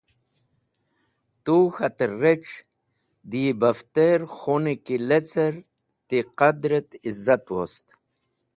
Tu 1.43 1.57
k̃hater 1.73 2.11
rec̃h 2.23 2.55
dẽ 3.29 3.41
yi 3.43 3.51
bafter 3.61 4.21
khuni 4.37 4.73
ki 4.85 4.95
lecer 5.07 5.53
ti 6.07 6.17
qadr 6.37 6.71
et 6.79 6.89
izat 7.09 7.45
wost. 7.55 7.85